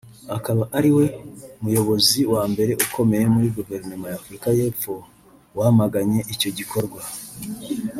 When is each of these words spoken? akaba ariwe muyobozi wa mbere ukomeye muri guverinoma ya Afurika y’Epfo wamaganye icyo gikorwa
akaba 0.37 0.63
ariwe 0.77 1.05
muyobozi 1.61 2.19
wa 2.33 2.43
mbere 2.51 2.71
ukomeye 2.85 3.25
muri 3.33 3.47
guverinoma 3.57 4.05
ya 4.07 4.17
Afurika 4.19 4.47
y’Epfo 4.57 4.93
wamaganye 5.57 6.19
icyo 6.33 6.49
gikorwa 6.57 7.01